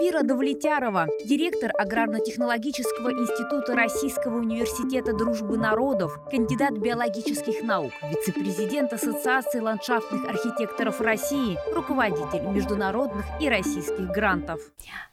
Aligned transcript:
Эльвира 0.00 0.22
Давлетярова, 0.22 1.08
директор 1.26 1.72
Аграрно-технологического 1.78 3.12
института 3.12 3.74
Российского 3.74 4.38
университета 4.38 5.12
дружбы 5.12 5.58
народов, 5.58 6.18
кандидат 6.30 6.72
биологических 6.72 7.62
наук, 7.62 7.92
вице-президент 8.08 8.94
Ассоциации 8.94 9.60
ландшафтных 9.60 10.26
архитекторов 10.26 11.02
России, 11.02 11.58
руководитель 11.74 12.40
международных 12.50 13.26
и 13.42 13.50
российских 13.50 14.08
грантов. 14.10 14.62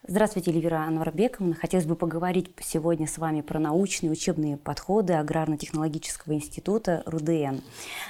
Здравствуйте, 0.09 0.51
Эльвира 0.51 0.77
Анварбековна. 0.87 1.53
Хотелось 1.55 1.85
бы 1.85 1.97
поговорить 1.97 2.55
сегодня 2.61 3.07
с 3.07 3.17
вами 3.17 3.41
про 3.41 3.59
научные 3.59 4.09
учебные 4.09 4.55
подходы 4.55 5.11
Аграрно-технологического 5.15 6.31
института 6.31 7.03
РУДН. 7.05 7.59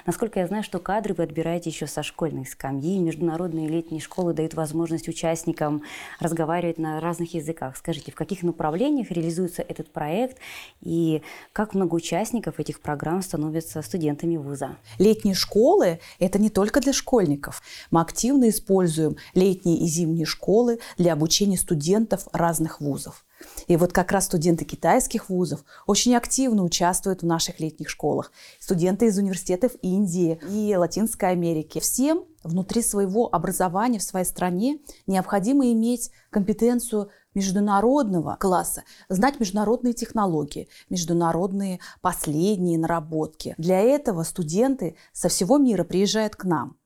Насколько 0.05 0.41
я 0.41 0.47
знаю, 0.47 0.61
что 0.61 0.77
кадры 0.77 1.15
вы 1.15 1.23
отбираете 1.23 1.71
еще 1.71 1.87
со 1.87 2.03
школьной 2.03 2.45
скамьи. 2.45 2.99
Международные 2.99 3.67
летние 3.67 3.99
школы 3.99 4.33
дают 4.35 4.53
возможность 4.53 5.07
участникам 5.07 5.81
разговаривать 6.19 6.66
разговаривать 6.67 6.77
на 6.77 6.99
разных 6.99 7.33
языках. 7.33 7.77
Скажите, 7.77 8.11
в 8.11 8.15
каких 8.15 8.43
направлениях 8.43 9.11
реализуется 9.11 9.61
этот 9.61 9.91
проект 9.91 10.37
и 10.81 11.21
как 11.53 11.73
много 11.73 11.95
участников 11.95 12.59
этих 12.59 12.79
программ 12.81 13.21
становятся 13.21 13.81
студентами 13.81 14.37
вуза? 14.37 14.77
Летние 14.99 15.35
школы– 15.35 15.99
это 16.19 16.39
не 16.39 16.49
только 16.49 16.79
для 16.79 16.93
школьников. 16.93 17.61
Мы 17.91 18.01
активно 18.01 18.49
используем 18.49 19.15
летние 19.33 19.77
и 19.77 19.87
зимние 19.87 20.25
школы 20.25 20.79
для 20.97 21.13
обучения 21.13 21.57
студентов 21.57 22.27
разных 22.33 22.81
вузов. 22.81 23.23
И 23.67 23.75
вот 23.75 23.93
как 23.93 24.11
раз 24.11 24.25
студенты 24.25 24.65
китайских 24.65 25.29
вузов 25.29 25.63
очень 25.85 26.15
активно 26.15 26.63
участвуют 26.63 27.21
в 27.21 27.25
наших 27.25 27.59
летних 27.59 27.89
школах. 27.89 28.31
Студенты 28.59 29.07
из 29.07 29.17
университетов 29.17 29.73
Индии 29.81 30.39
и 30.49 30.75
Латинской 30.75 31.31
Америки. 31.31 31.79
Всем 31.79 32.25
внутри 32.43 32.81
своего 32.81 33.33
образования 33.33 33.99
в 33.99 34.03
своей 34.03 34.25
стране 34.25 34.79
необходимо 35.05 35.71
иметь 35.71 36.11
компетенцию 36.29 37.09
международного 37.33 38.35
класса, 38.39 38.83
знать 39.09 39.39
международные 39.39 39.93
технологии, 39.93 40.69
международные 40.89 41.79
последние 42.01 42.79
наработки. 42.79 43.53
Для 43.57 43.79
этого 43.79 44.23
студенты 44.23 44.95
со 45.13 45.29
всего 45.29 45.57
мира 45.57 45.83
приезжают 45.83 46.35
к 46.35 46.45
нам. 46.45 46.77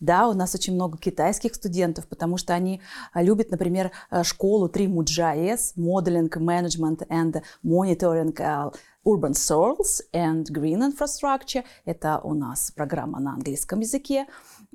Да, 0.00 0.28
у 0.28 0.34
нас 0.34 0.54
очень 0.54 0.74
много 0.74 0.96
китайских 0.96 1.54
студентов, 1.54 2.06
потому 2.06 2.36
что 2.36 2.54
они 2.54 2.80
а, 3.12 3.22
любят, 3.22 3.50
например, 3.50 3.90
э, 4.10 4.22
школу 4.22 4.68
3MUJS, 4.68 5.74
Modeling, 5.76 6.30
Management 6.30 7.08
and 7.08 7.42
Monitoring 7.64 8.72
Urban 9.04 9.32
Soils 9.32 10.02
and 10.12 10.44
Green 10.50 10.92
Infrastructure. 10.92 11.64
Это 11.84 12.20
у 12.22 12.34
нас 12.34 12.70
программа 12.70 13.18
на 13.18 13.32
английском 13.34 13.80
языке, 13.80 14.26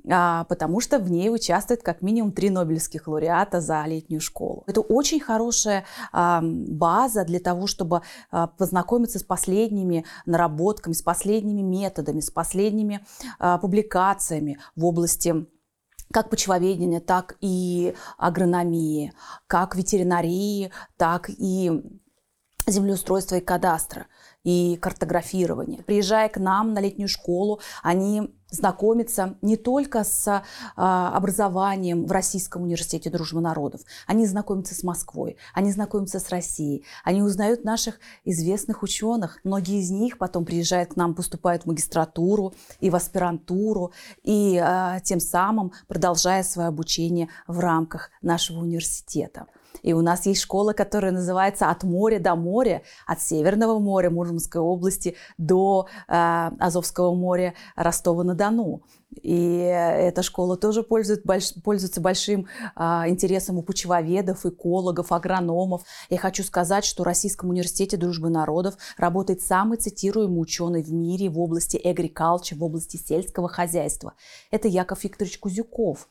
потому 0.06 0.80
что 0.80 0.98
в 0.98 1.10
ней 1.10 1.30
участвует 1.30 1.82
как 1.82 2.02
минимум 2.02 2.32
три 2.32 2.50
нобелевских 2.50 3.08
лауреата 3.08 3.60
за 3.60 3.84
летнюю 3.86 4.20
школу. 4.20 4.64
Это 4.66 4.80
очень 4.80 5.20
хорошая 5.20 5.84
а, 6.12 6.40
база 6.42 7.24
для 7.24 7.40
того, 7.40 7.66
чтобы 7.66 8.02
а, 8.30 8.48
познакомиться 8.48 9.18
с 9.18 9.22
последними 9.22 10.04
наработками, 10.26 10.92
с 10.92 11.02
последними 11.02 11.62
методами, 11.62 12.20
с 12.20 12.30
последними 12.30 13.04
публикациями 13.60 14.58
в 14.76 14.84
области 14.84 15.46
как 16.12 16.30
почвоведения, 16.30 17.00
так 17.00 17.36
и 17.40 17.94
агрономии, 18.18 19.12
как 19.46 19.74
ветеринарии, 19.74 20.70
так 20.96 21.28
и 21.28 21.72
землеустройства 22.66 23.36
и 23.36 23.40
кадастра 23.40 24.06
и 24.42 24.76
картографирования. 24.76 25.82
Приезжая 25.82 26.28
к 26.28 26.38
нам 26.38 26.72
на 26.72 26.80
летнюю 26.80 27.08
школу, 27.08 27.60
они 27.82 28.34
знакомятся 28.54 29.36
не 29.42 29.56
только 29.56 30.04
с 30.04 30.42
а, 30.76 31.16
образованием 31.16 32.06
в 32.06 32.12
Российском 32.12 32.62
университете 32.62 33.10
дружбы 33.10 33.40
народов, 33.40 33.82
они 34.06 34.26
знакомятся 34.26 34.74
с 34.74 34.82
Москвой, 34.82 35.36
они 35.52 35.72
знакомятся 35.72 36.20
с 36.20 36.28
Россией, 36.30 36.84
они 37.04 37.22
узнают 37.22 37.64
наших 37.64 37.98
известных 38.24 38.82
ученых. 38.82 39.38
Многие 39.44 39.80
из 39.80 39.90
них 39.90 40.18
потом 40.18 40.44
приезжают 40.44 40.94
к 40.94 40.96
нам, 40.96 41.14
поступают 41.14 41.64
в 41.64 41.66
магистратуру 41.66 42.54
и 42.80 42.90
в 42.90 42.96
аспирантуру, 42.96 43.92
и 44.22 44.58
а, 44.62 45.00
тем 45.00 45.20
самым 45.20 45.72
продолжая 45.88 46.42
свое 46.42 46.68
обучение 46.68 47.28
в 47.46 47.58
рамках 47.58 48.10
нашего 48.22 48.60
университета. 48.60 49.46
И 49.82 49.92
у 49.92 50.00
нас 50.02 50.26
есть 50.26 50.40
школа, 50.40 50.72
которая 50.72 51.12
называется 51.12 51.70
«От 51.70 51.82
моря 51.82 52.18
до 52.18 52.34
моря», 52.34 52.82
от 53.06 53.20
Северного 53.20 53.78
моря 53.78 54.10
Мурманской 54.10 54.60
области 54.60 55.16
до 55.38 55.86
э, 56.08 56.12
Азовского 56.58 57.14
моря 57.14 57.54
Ростова-на-Дону. 57.76 58.82
И 59.22 59.56
эта 59.56 60.22
школа 60.22 60.56
тоже 60.56 60.82
пользует, 60.82 61.24
больш, 61.24 61.54
пользуется 61.62 62.00
большим 62.00 62.46
а, 62.74 63.08
интересом 63.08 63.58
у 63.58 63.62
почвоведов, 63.62 64.44
экологов, 64.44 65.12
агрономов. 65.12 65.82
Я 66.10 66.18
хочу 66.18 66.42
сказать, 66.42 66.84
что 66.84 67.02
в 67.02 67.06
Российском 67.06 67.50
университете 67.50 67.96
дружбы 67.96 68.30
народов 68.30 68.76
работает 68.96 69.42
самый 69.42 69.78
цитируемый 69.78 70.40
ученый 70.40 70.82
в 70.82 70.92
мире 70.92 71.28
в 71.28 71.38
области 71.38 71.76
agriculture, 71.76 72.56
в 72.56 72.64
области 72.64 72.96
сельского 72.96 73.48
хозяйства. 73.48 74.14
Это 74.50 74.68
Яков 74.68 75.04
Викторович 75.04 75.38
Кузюков. 75.38 76.08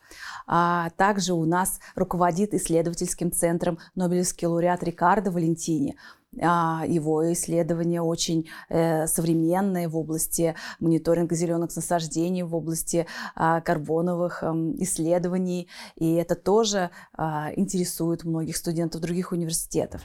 А 0.47 0.89
также 0.91 1.33
у 1.33 1.45
нас 1.45 1.79
руководит 1.95 2.53
исследовательским 2.53 3.31
центром 3.31 3.79
Нобелевский 3.95 4.47
лауреат 4.47 4.83
Рикардо 4.83 5.31
Валентини. 5.31 5.95
А, 6.41 6.83
его 6.87 7.31
исследования 7.33 8.01
очень 8.01 8.49
э, 8.69 9.07
современные 9.07 9.87
в 9.87 9.97
области 9.97 10.55
мониторинга 10.79 11.35
зеленых 11.35 11.75
насаждений, 11.75 12.43
в 12.43 12.55
области 12.55 13.05
а, 13.35 13.61
карбоновых 13.61 14.43
эм, 14.43 14.75
исследований. 14.81 15.67
И 15.95 16.13
это 16.13 16.35
тоже 16.35 16.89
а, 17.13 17.51
интересует 17.55 18.23
многих 18.23 18.57
студентов 18.57 19.01
других 19.01 19.31
университетов. 19.31 20.01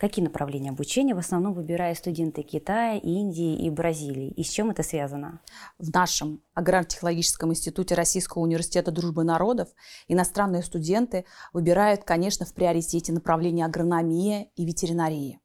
Какие 0.00 0.24
направления 0.24 0.70
обучения 0.70 1.14
в 1.14 1.18
основном 1.18 1.52
выбирают 1.52 1.98
студенты 1.98 2.40
Китая, 2.40 2.96
Индии 2.96 3.66
и 3.66 3.68
Бразилии? 3.68 4.30
И 4.30 4.42
с 4.42 4.48
чем 4.48 4.70
это 4.70 4.82
связано? 4.82 5.40
В 5.78 5.92
нашем 5.92 6.42
аграрно-технологическом 6.54 7.50
институте 7.50 7.94
Российского 7.94 8.40
университета 8.40 8.92
дружбы 8.92 9.24
народов 9.24 9.68
иностранные 10.08 10.62
студенты 10.62 11.26
выбирают, 11.52 12.04
конечно, 12.04 12.46
в 12.46 12.54
приоритете 12.54 13.12
направления 13.12 13.66
агрономия 13.66 14.46
и 14.56 14.64
ветеринария. 14.64 15.38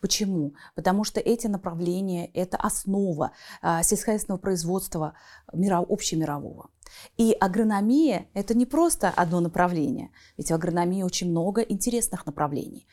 Почему? 0.00 0.54
Потому 0.74 1.04
что 1.04 1.20
эти 1.20 1.46
направления– 1.46 2.26
это 2.34 2.56
основа 2.56 3.32
а, 3.60 3.82
сельскохозяйственного 3.82 4.40
производства 4.40 5.14
общемирового. 5.52 6.70
И 7.16 7.32
агрономия– 7.32 8.26
это 8.34 8.54
не 8.54 8.66
просто 8.66 9.08
одно 9.10 9.40
направление, 9.40 10.10
ведь 10.36 10.50
в 10.50 10.54
агрономии 10.54 11.02
очень 11.02 11.30
много 11.30 11.62
интересных 11.62 12.26
направлений. 12.26 12.86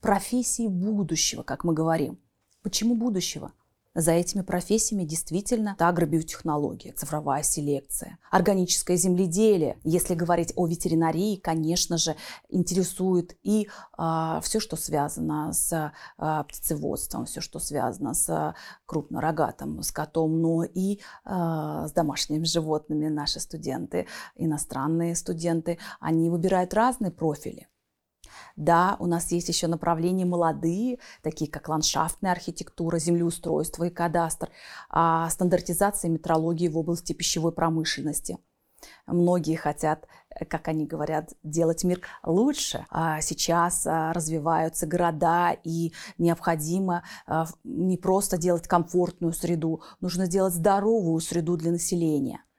Профессии 0.00 0.68
будущего, 0.68 1.42
как 1.42 1.64
мы 1.64 1.74
говорим. 1.74 2.18
Почему 2.62 2.94
будущего? 2.94 3.52
За 3.94 4.12
этими 4.12 4.40
профессиями 4.40 5.04
действительно 5.04 5.76
агробиотехнология, 5.78 6.94
цифровая 6.94 7.42
селекция, 7.42 8.18
органическое 8.30 8.96
земледелие. 8.96 9.78
Если 9.84 10.14
говорить 10.14 10.54
о 10.56 10.66
ветеринарии, 10.66 11.36
конечно 11.36 11.98
же, 11.98 12.16
интересует 12.48 13.36
и 13.42 13.68
а, 13.98 14.40
все, 14.40 14.60
что 14.60 14.76
связано 14.76 15.52
с 15.52 15.92
а, 16.16 16.44
птицеводством, 16.44 17.26
все, 17.26 17.42
что 17.42 17.58
связано 17.58 18.14
с 18.14 18.54
крупнорогатым 18.86 19.82
скотом, 19.82 20.40
но 20.40 20.64
и 20.64 21.00
а, 21.24 21.86
с 21.86 21.92
домашними 21.92 22.44
животными. 22.44 23.08
Наши 23.08 23.40
студенты, 23.40 24.06
иностранные 24.36 25.14
студенты, 25.14 25.78
они 26.00 26.30
выбирают 26.30 26.72
разные 26.72 27.10
профили. 27.10 27.68
Да, 28.56 28.96
у 28.98 29.06
нас 29.06 29.32
есть 29.32 29.48
еще 29.48 29.66
направления 29.66 30.24
молодые, 30.24 30.98
такие 31.22 31.50
как 31.50 31.68
ландшафтная 31.68 32.32
архитектура, 32.32 32.98
землеустройство 32.98 33.84
и 33.84 33.90
кадастр, 33.90 34.50
а 34.90 35.28
стандартизация 35.30 36.10
метрологии 36.10 36.68
в 36.68 36.78
области 36.78 37.12
пищевой 37.12 37.52
промышленности. 37.52 38.38
Многие 39.06 39.56
хотят, 39.56 40.06
как 40.48 40.68
они 40.68 40.86
говорят, 40.86 41.34
делать 41.42 41.84
мир 41.84 42.00
лучше. 42.24 42.86
А 42.90 43.20
сейчас 43.20 43.86
а, 43.86 44.12
развиваются 44.12 44.86
города, 44.86 45.56
и 45.64 45.92
необходимо 46.18 47.04
а, 47.26 47.46
не 47.64 47.96
просто 47.96 48.38
делать 48.38 48.66
комфортную 48.66 49.32
среду, 49.32 49.82
нужно 50.00 50.26
делать 50.26 50.54
здоровую 50.54 51.20
среду 51.20 51.56
для 51.56 51.70
населения– 51.70 52.42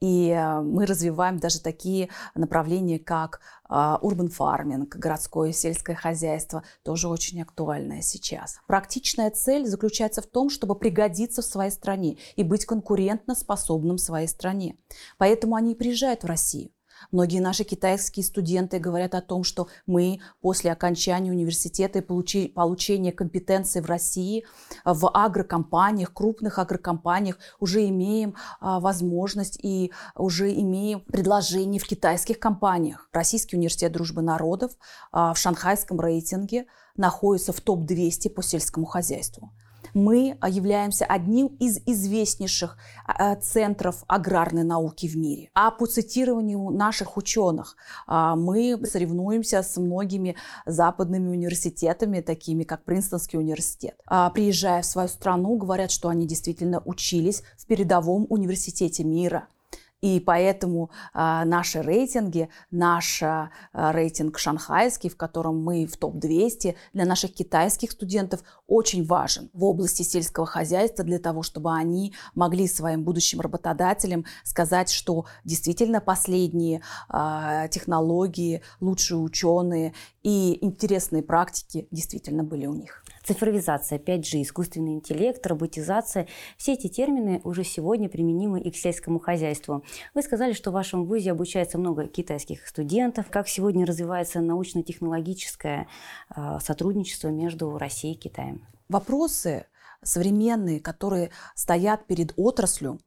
и 0.00 0.30
э, 0.30 0.60
мы 0.60 0.86
развиваем 0.86 1.38
даже 1.38 1.60
такие 1.60 2.08
направления, 2.34 2.98
как 2.98 3.40
урбан 3.68 4.30
фарминг, 4.30 4.96
городское 4.96 5.52
сельское 5.52 5.94
хозяйство, 5.94 6.62
тоже 6.82 7.06
очень 7.08 7.42
актуальное 7.42 8.00
сейчас. 8.00 8.58
Практичная 8.66 9.30
цель 9.30 9.66
заключается 9.66 10.22
в 10.22 10.26
том, 10.26 10.48
чтобы 10.48 10.74
пригодиться 10.74 11.42
в 11.42 11.44
своей 11.44 11.70
стране 11.70 12.16
и 12.36 12.42
быть 12.42 12.64
конкурентно 12.64 13.34
способным 13.34 13.96
в 13.96 14.00
своей 14.00 14.26
стране. 14.26 14.78
Поэтому 15.18 15.54
они 15.54 15.74
приезжают 15.74 16.22
в 16.22 16.26
Россию. 16.26 16.70
Многие 17.10 17.40
наши 17.40 17.64
китайские 17.64 18.24
студенты 18.24 18.78
говорят 18.78 19.14
о 19.14 19.22
том, 19.22 19.44
что 19.44 19.68
мы 19.86 20.20
после 20.40 20.72
окончания 20.72 21.30
университета 21.30 22.00
и 22.00 22.02
получи, 22.02 22.48
получения 22.48 23.12
компетенции 23.12 23.80
в 23.80 23.86
России 23.86 24.44
в 24.84 25.08
агрокомпаниях, 25.08 26.12
крупных 26.12 26.58
агрокомпаниях 26.58 27.38
уже 27.60 27.88
имеем 27.88 28.34
а, 28.60 28.80
возможность 28.80 29.58
и 29.62 29.92
уже 30.14 30.52
имеем 30.52 31.00
предложение 31.00 31.80
в 31.80 31.86
китайских 31.86 32.38
компаниях. 32.38 33.08
Российский 33.12 33.56
университет 33.56 33.92
дружбы 33.92 34.22
народов 34.22 34.72
а, 35.12 35.34
в 35.34 35.38
шанхайском 35.38 36.00
рейтинге 36.00 36.66
находится 36.96 37.52
в 37.52 37.60
топ-200 37.60 38.30
по 38.30 38.42
сельскому 38.42 38.86
хозяйству 38.86 39.52
мы 39.94 40.36
а, 40.40 40.48
являемся 40.48 41.04
одним 41.04 41.46
из 41.58 41.78
известнейших 41.86 42.76
а, 43.06 43.36
центров 43.36 44.04
аграрной 44.06 44.64
науки 44.64 45.06
в 45.06 45.16
мире. 45.16 45.50
А 45.54 45.70
по 45.70 45.86
цитированию 45.86 46.70
наших 46.70 47.16
ученых 47.16 47.76
а, 48.06 48.36
мы 48.36 48.78
соревнуемся 48.84 49.62
с 49.62 49.76
многими 49.76 50.36
западными 50.66 51.28
университетами, 51.28 52.20
такими 52.20 52.64
как 52.64 52.84
Принстонский 52.84 53.38
университет. 53.38 53.96
Приезжая 54.34 54.82
в 54.82 54.86
свою 54.86 55.08
страну, 55.08 55.56
говорят, 55.56 55.90
что 55.90 56.08
они 56.08 56.26
действительно 56.26 56.82
учились 56.84 57.42
в 57.56 57.66
передовом 57.66 58.26
университете 58.28 59.04
мира– 59.04 59.48
и 60.00 60.20
поэтому 60.20 60.90
э, 61.12 61.42
наши 61.44 61.82
рейтинги, 61.82 62.48
наш 62.70 63.22
э, 63.22 63.50
рейтинг 63.72 64.38
шанхайский, 64.38 65.10
в 65.10 65.16
котором 65.16 65.62
мы 65.62 65.86
в 65.86 65.96
топ-200, 65.96 66.76
для 66.92 67.04
наших 67.04 67.34
китайских 67.34 67.90
студентов 67.90 68.42
очень 68.66 69.04
важен 69.04 69.50
в 69.52 69.64
области 69.64 70.02
сельского 70.02 70.46
хозяйства 70.46 71.04
для 71.04 71.18
того, 71.18 71.42
чтобы 71.42 71.74
они 71.74 72.14
могли 72.34 72.68
своим 72.68 73.02
будущим 73.02 73.40
работодателям 73.40 74.24
сказать, 74.44 74.90
что 74.90 75.26
действительно 75.44 76.00
последние 76.00 76.82
э, 77.08 77.68
технологии, 77.70 78.62
лучшие 78.80 79.18
ученые 79.18 79.94
и 80.22 80.64
интересные 80.64 81.22
практики 81.22 81.88
действительно 81.90 82.44
были 82.44 82.66
у 82.66 82.74
них. 82.74 83.02
Цифровизация, 83.28 83.98
5G, 83.98 84.40
искусственный 84.40 84.94
интеллект, 84.94 85.46
роботизация– 85.46 86.26
все 86.56 86.72
эти 86.72 86.86
термины 86.86 87.42
уже 87.44 87.62
сегодня 87.62 88.08
применимы 88.08 88.58
и 88.58 88.70
к 88.70 88.76
сельскому 88.76 89.18
хозяйству. 89.18 89.84
Вы 90.14 90.22
сказали, 90.22 90.54
что 90.54 90.70
в 90.70 90.72
вашем 90.72 91.04
вузе 91.04 91.32
обучается 91.32 91.76
много 91.76 92.06
китайских 92.06 92.66
студентов. 92.66 93.26
Как 93.28 93.46
сегодня 93.46 93.84
развивается 93.84 94.40
научно-технологическое 94.40 95.88
а, 96.30 96.58
сотрудничество 96.60 97.28
между 97.28 97.76
Россией 97.76 98.14
и 98.14 98.18
Китаем? 98.18 98.66
Вопросы 98.88 99.66
современные, 100.02 100.80
которые 100.80 101.30
стоят 101.54 102.06
перед 102.06 102.32
отраслью, 102.38 102.98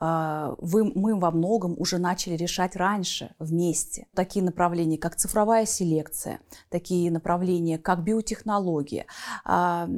вы, 0.00 0.84
мы 0.94 1.18
во 1.18 1.30
многом 1.30 1.74
уже 1.78 1.98
начали 1.98 2.34
решать 2.34 2.76
раньше 2.76 3.34
вместе. 3.38 4.06
Такие 4.14 4.44
направления, 4.44 4.98
как 4.98 5.16
цифровая 5.16 5.66
селекция, 5.66 6.40
такие 6.68 7.10
направления, 7.10 7.78
как 7.78 8.04
биотехнология, 8.04 9.06
а, 9.44 9.88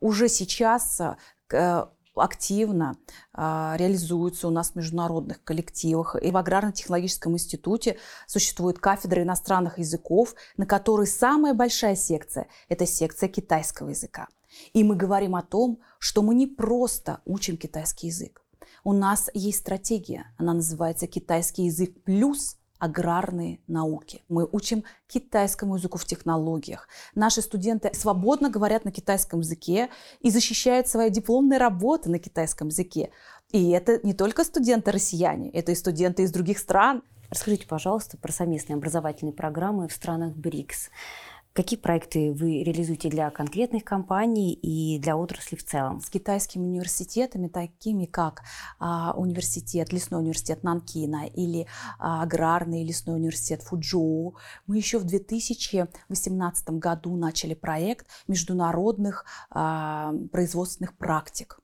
уже 0.00 0.28
сейчас 0.28 1.00
э, 1.52 1.84
активно 2.14 2.96
а, 3.32 3.74
реализуются 3.78 4.48
у 4.48 4.50
нас 4.50 4.72
в 4.72 4.76
международных 4.76 5.42
коллективах. 5.44 6.16
И 6.20 6.30
в 6.30 6.36
Аграрно-технологическом 6.36 7.34
институте 7.34 7.98
существует 8.26 8.78
кафедра 8.78 9.22
иностранных 9.22 9.78
языков, 9.78 10.34
на 10.56 10.66
которой 10.66 11.06
самая 11.06 11.54
большая 11.54 11.96
секция– 11.96 12.48
это 12.68 12.86
секция 12.86 13.28
китайского 13.28 13.90
языка. 13.90 14.28
И 14.72 14.82
мы 14.82 14.96
говорим 14.96 15.36
о 15.36 15.42
том, 15.42 15.80
что 15.98 16.22
мы 16.22 16.34
не 16.34 16.46
просто 16.46 17.20
учим 17.24 17.56
китайский 17.56 18.08
язык, 18.08 18.42
у 18.84 18.92
нас 18.92 19.30
есть 19.34 19.58
стратегия, 19.58 20.26
она 20.36 20.54
называется 20.54 21.06
«Китайский 21.06 21.64
язык 21.64 22.02
плюс 22.04 22.56
аграрные 22.80 23.60
науки. 23.68 24.24
Мы 24.28 24.48
учим 24.50 24.84
китайскому 25.06 25.76
языку 25.76 25.98
в 25.98 26.06
технологиях. 26.06 26.88
Наши 27.14 27.42
студенты 27.42 27.92
свободно 27.92 28.48
говорят 28.48 28.84
на 28.84 28.90
китайском 28.90 29.40
языке 29.40 29.90
и 30.20 30.30
защищают 30.30 30.88
свои 30.88 31.10
дипломные 31.10 31.58
работы 31.58 32.08
на 32.10 32.18
китайском 32.18 32.68
языке. 32.68 33.10
И 33.52 33.70
это 33.70 34.00
не 34.02 34.14
только 34.14 34.44
студенты-россияне, 34.44 35.50
это 35.50 35.72
и 35.72 35.74
студенты 35.74 36.22
из 36.22 36.32
других 36.32 36.58
стран. 36.58 37.02
Расскажите, 37.28 37.66
пожалуйста, 37.66 38.16
про 38.16 38.32
совместные 38.32 38.76
образовательные 38.76 39.34
программы 39.34 39.86
в 39.86 39.92
странах 39.92 40.34
БРИКС. 40.34 40.90
Какие 41.52 41.80
проекты 41.80 42.32
вы 42.32 42.62
реализуете 42.62 43.08
для 43.08 43.28
конкретных 43.30 43.84
компаний 43.84 44.52
и 44.52 45.00
для 45.00 45.16
отрасли 45.16 45.56
в 45.56 45.64
целом? 45.64 46.00
С 46.00 46.08
китайскими 46.08 46.62
университетами, 46.62 47.48
такими 47.48 48.04
как 48.04 48.42
а, 48.78 49.14
университет, 49.16 49.92
лесной 49.92 50.20
университет 50.20 50.62
Нанкина 50.62 51.26
или 51.26 51.66
а, 51.98 52.22
аграрный 52.22 52.84
лесной 52.84 53.16
университет 53.16 53.62
Фуджоу, 53.62 54.36
мы 54.68 54.76
еще 54.76 54.98
в 54.98 55.04
2018 55.04 56.70
году 56.70 57.16
начали 57.16 57.54
проект 57.54 58.06
международных 58.28 59.24
а, 59.50 60.12
производственных 60.30 60.96
практик. 60.96 61.58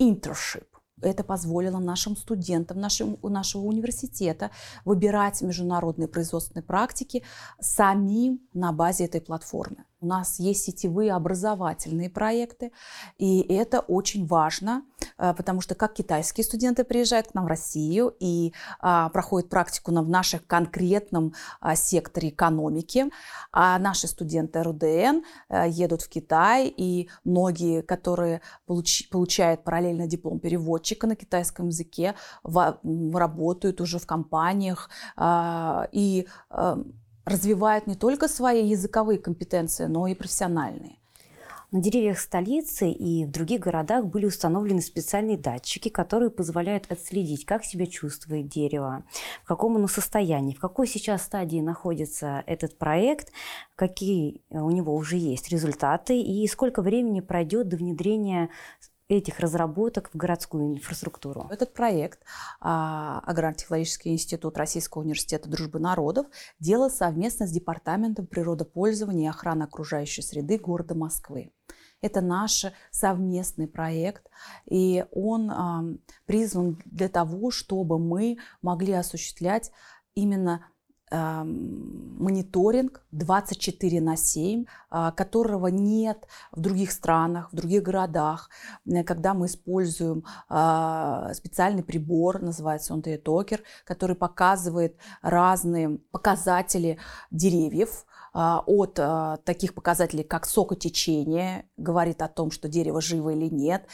Internship. 0.00 0.73
Это 1.04 1.24
позволило 1.24 1.78
нашим 1.78 2.16
студентам 2.16 2.80
нашим, 2.80 3.18
нашего 3.22 3.62
университета 3.62 4.50
выбирать 4.84 5.42
международные 5.42 6.08
производственные 6.08 6.64
практики 6.64 7.22
самим 7.60 8.40
на 8.52 8.72
базе 8.72 9.04
этой 9.04 9.20
платформы. 9.20 9.84
У 10.04 10.06
нас 10.06 10.38
есть 10.38 10.64
сетевые 10.64 11.14
образовательные 11.14 12.10
проекты, 12.10 12.72
и 13.16 13.40
это 13.40 13.80
очень 13.80 14.26
важно, 14.26 14.82
э, 15.16 15.32
потому 15.34 15.62
что 15.62 15.74
как 15.74 15.94
китайские 15.94 16.44
студенты 16.44 16.84
приезжают 16.84 17.28
к 17.28 17.34
нам 17.34 17.46
в 17.46 17.48
Россию 17.48 18.14
и 18.20 18.52
а, 18.80 19.08
проходят 19.08 19.48
практику 19.48 19.92
в 19.92 20.08
нашем 20.10 20.40
конкретном 20.46 21.32
а, 21.60 21.74
секторе 21.74 22.28
экономики, 22.28 23.06
а 23.50 23.78
наши 23.78 24.06
студенты 24.06 24.62
РУДН 24.62 25.24
а, 25.48 25.66
едут 25.66 26.02
в 26.02 26.10
Китай, 26.10 26.68
и 26.68 27.08
многие, 27.24 27.80
которые 27.80 28.42
получ, 28.66 29.08
получают 29.08 29.64
параллельно 29.64 30.06
диплом 30.06 30.38
переводчика 30.38 31.06
на 31.06 31.16
китайском 31.16 31.68
языке, 31.68 32.14
работают 32.44 33.80
уже 33.80 33.98
в 33.98 34.06
компаниях 34.06 34.90
а, 35.16 35.88
и 35.92 36.28
развивают 37.24 37.86
не 37.86 37.94
только 37.94 38.28
свои 38.28 38.66
языковые 38.66 39.18
компетенции, 39.18 39.86
но 39.86 40.06
и 40.06 40.14
профессиональные. 40.14 40.96
На 41.74 41.80
деревьях 41.80 42.20
столицы 42.20 42.88
и 42.88 43.24
в 43.24 43.32
других 43.32 43.62
городах 43.62 44.06
были 44.06 44.26
установлены 44.26 44.80
специальные 44.80 45.36
датчики, 45.36 45.88
которые 45.88 46.30
позволяют 46.30 46.86
отследить, 46.88 47.44
как 47.44 47.64
себя 47.64 47.86
чувствует 47.86 48.46
дерево, 48.46 49.02
в 49.42 49.48
каком 49.48 49.74
оно 49.74 49.88
состоянии, 49.88 50.54
в 50.54 50.60
какой 50.60 50.86
сейчас 50.86 51.24
стадии 51.24 51.60
находится 51.60 52.44
этот 52.46 52.78
проект, 52.78 53.32
какие 53.74 54.40
у 54.50 54.70
него 54.70 54.94
уже 54.94 55.16
есть 55.16 55.48
результаты 55.48 56.20
и 56.20 56.46
сколько 56.46 56.80
времени 56.80 57.18
пройдет 57.18 57.66
до 57.66 57.76
внедрения 57.76 58.50
этих 59.08 59.38
разработок 59.40 60.10
в 60.12 60.16
городскую 60.16 60.74
инфраструктуру. 60.74 61.46
Этот 61.50 61.74
проект 61.74 62.20
а, 62.60 63.20
Аграрно-технологический 63.26 64.12
институт 64.12 64.56
Российского 64.56 65.02
университета 65.02 65.48
дружбы 65.48 65.78
народов 65.78 66.26
делал 66.58 66.90
совместно 66.90 67.46
с 67.46 67.50
Департаментом 67.50 68.26
природопользования 68.26 69.26
и 69.26 69.30
охраны 69.30 69.64
окружающей 69.64 70.22
среды 70.22 70.58
города 70.58 70.94
Москвы. 70.94 71.52
Это 72.00 72.20
наш 72.20 72.66
совместный 72.90 73.68
проект, 73.68 74.26
и 74.66 75.04
он 75.10 75.50
а, 75.50 75.84
призван 76.26 76.80
для 76.84 77.08
того, 77.08 77.50
чтобы 77.50 77.98
мы 77.98 78.38
могли 78.62 78.92
осуществлять 78.92 79.70
именно 80.14 80.66
мониторинг 81.14 83.02
24 83.12 84.00
на 84.00 84.16
7, 84.16 84.64
а, 84.90 85.12
которого 85.12 85.68
нет 85.68 86.26
в 86.52 86.60
других 86.60 86.92
странах, 86.92 87.52
в 87.52 87.56
других 87.56 87.82
городах, 87.82 88.50
э, 88.86 89.04
когда 89.04 89.34
мы 89.34 89.46
используем 89.46 90.24
а, 90.48 91.32
специальный 91.34 91.82
прибор, 91.82 92.40
называется 92.40 92.94
он 92.94 93.02
токер, 93.02 93.62
который 93.84 94.16
показывает 94.16 94.96
разные 95.22 95.98
показатели 96.10 96.98
деревьев, 97.30 98.06
а, 98.32 98.64
от 98.66 98.94
таких 99.44 99.74
показателей, 99.74 100.24
как 100.24 100.46
сокотечение, 100.46 101.68
говорит 101.76 102.22
о 102.22 102.28
том, 102.28 102.50
что 102.50 102.68
дерево 102.68 103.00
живо 103.00 103.30
или 103.30 103.48
нет, 103.48 103.86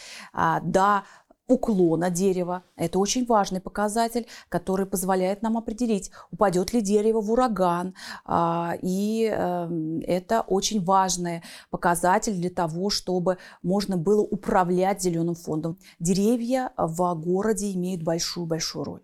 до 0.63 1.03
уклона 1.51 2.11
дерева. 2.11 2.63
Это 2.77 2.99
очень 3.01 3.27
важный 3.27 3.61
показатель, 3.61 4.27
который 4.49 4.87
позволяет 4.87 5.43
нам 5.43 5.59
определить, 5.59 6.13
упадет 6.31 6.73
ли 6.73 6.81
дерево 6.81 7.21
в 7.21 7.33
ураган. 7.33 7.95
А, 8.25 8.75
и 8.81 9.25
эм, 9.25 10.01
это 10.07 10.43
очень 10.43 10.83
важный 10.85 11.43
показатель 11.71 12.35
для 12.35 12.51
того, 12.51 12.89
чтобы 12.89 13.39
можно 13.63 13.97
было 13.97 14.23
управлять 14.23 15.03
зеленым 15.03 15.35
фондом. 15.35 15.77
Деревья 15.99 16.73
в 16.77 17.15
городе 17.15 17.73
имеют 17.73 18.03
большую-большую 18.03 18.85
роль. 18.85 19.03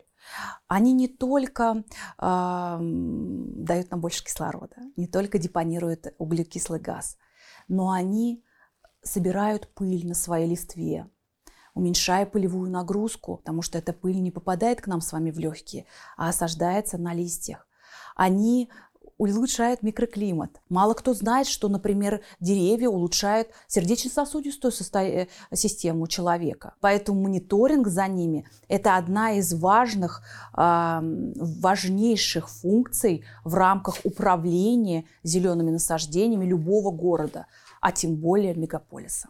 Они 0.69 0.93
не 0.93 1.09
только 1.09 1.85
э, 2.19 2.79
дают 2.81 3.91
нам 3.91 4.01
больше 4.01 4.25
кислорода, 4.25 4.77
не 4.97 5.07
только 5.07 5.39
депонируют 5.39 6.15
углекислый 6.19 6.81
газ, 6.81 7.17
но 7.69 7.91
они 7.91 8.43
собирают 9.03 9.73
пыль 9.75 10.07
на 10.07 10.15
своей 10.15 10.51
листве, 10.51 11.09
уменьшая 11.77 12.27
пылевую 12.27 12.71
нагрузку, 12.71 13.37
потому 13.37 13.63
что 13.63 13.79
эта 13.79 13.93
пыль 13.93 14.21
не 14.21 14.31
попадает 14.31 14.81
к 14.81 14.87
нам 14.87 15.01
с 15.01 15.13
вами 15.13 15.31
в 15.31 15.39
легкие, 15.39 15.85
а 16.17 16.31
осаждается 16.31 16.99
на 16.99 17.15
листьях. 17.15 17.69
они 18.17 18.71
улучшают 19.19 19.83
микроклимат. 19.83 20.61
Мало 20.69 20.95
кто 20.95 21.15
знает, 21.15 21.47
что, 21.47 21.69
например, 21.69 22.21
деревья 22.41 22.89
улучшают 22.89 23.49
сердечно-сосудистую 23.67 24.73
состо... 24.73 25.27
систему 25.55 26.07
человека. 26.07 26.75
Поэтому 26.81 27.23
мониторинг 27.23 27.89
за 27.89 28.09
ними– 28.09 28.47
это 28.69 28.97
одна 28.97 29.33
из 29.33 29.55
важных, 29.55 30.23
э, 30.57 31.01
важнейших 31.03 32.51
функций 32.51 33.25
в 33.45 33.55
рамках 33.55 33.97
управления 34.05 35.05
зелеными 35.23 35.71
насаждениями 35.71 36.45
любого 36.45 36.91
города, 36.91 37.47
а 37.81 37.93
тем 37.93 38.17
более 38.17 38.55
мегаполиса. 38.55 39.29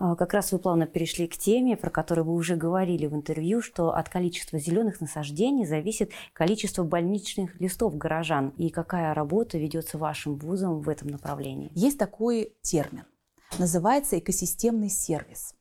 А, 0.00 0.16
как 0.16 0.32
раз 0.32 0.50
вы 0.50 0.58
плавно 0.58 0.86
перешли 0.86 1.28
к 1.28 1.36
теме, 1.36 1.76
про 1.76 1.90
которую 1.90 2.24
вы 2.24 2.32
уже 2.32 2.56
говорили 2.56 3.06
в 3.06 3.14
интервью, 3.14 3.60
что 3.60 3.94
от 3.94 4.08
количества 4.08 4.58
зеленых 4.58 5.02
насаждений 5.02 5.66
зависит 5.66 6.10
количество 6.32 6.82
больничных 6.84 7.60
листов 7.60 7.98
горожан. 7.98 8.48
И 8.56 8.70
какая 8.70 9.12
работа 9.12 9.58
ведется 9.58 9.98
вашим 9.98 10.36
вузом 10.36 10.80
в 10.80 10.88
этом 10.88 11.08
направлении? 11.08 11.70
Есть 11.74 11.98
такой 11.98 12.54
термин. 12.62 13.04
Называется 13.58 14.18
экосистемный 14.18 14.88
сервис. 14.88 15.54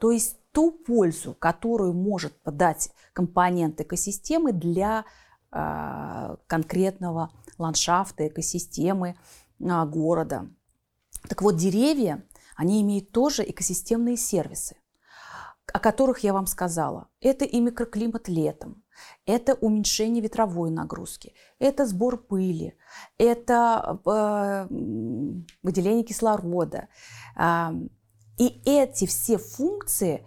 То 0.00 0.10
есть 0.10 0.38
ту 0.50 0.72
пользу, 0.72 1.34
которую 1.38 1.92
может 1.92 2.34
подать 2.42 2.90
компонент 3.12 3.80
экосистемы 3.80 4.52
для 4.52 5.04
э, 5.52 6.36
конкретного 6.48 7.30
ландшафта, 7.58 8.26
экосистемы 8.26 9.14
э, 9.60 9.84
города. 9.86 10.48
Так 11.28 11.42
вот, 11.42 11.56
деревья 11.56 12.24
они 12.56 12.82
имеют 12.82 13.12
тоже 13.12 13.42
экосистемные 13.48 14.16
сервисы, 14.16 14.76
о 15.72 15.78
которых 15.78 16.20
я 16.20 16.32
вам 16.32 16.46
сказала. 16.46 17.08
Это 17.20 17.44
и 17.44 17.60
микроклимат 17.60 18.28
летом, 18.28 18.82
это 19.26 19.54
уменьшение 19.54 20.22
ветровой 20.22 20.70
нагрузки, 20.70 21.34
это 21.58 21.86
сбор 21.86 22.18
пыли, 22.18 22.76
это 23.18 24.00
э, 24.04 24.66
выделение 25.62 26.04
кислорода. 26.04 26.88
Э, 27.36 27.70
и 28.36 28.60
эти 28.64 29.06
все 29.06 29.38
функции 29.38 30.26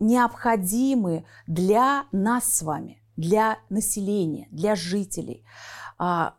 необходимы 0.00 1.24
для 1.46 2.06
нас 2.12 2.52
с 2.52 2.62
вами, 2.62 3.02
для 3.16 3.58
населения, 3.68 4.48
для 4.50 4.74
жителей. 4.74 5.44
А, 5.98 6.36